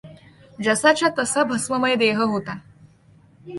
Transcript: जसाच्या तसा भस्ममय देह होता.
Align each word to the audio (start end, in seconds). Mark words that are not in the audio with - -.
जसाच्या 0.63 1.09
तसा 1.19 1.43
भस्ममय 1.43 1.95
देह 1.95 2.17
होता. 2.17 2.57